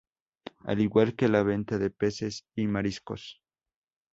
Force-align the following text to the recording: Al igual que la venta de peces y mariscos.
Al 0.61 0.79
igual 0.81 1.15
que 1.15 1.27
la 1.27 1.43
venta 1.43 1.77
de 1.77 1.91
peces 1.91 2.47
y 2.55 2.65
mariscos. 2.65 3.39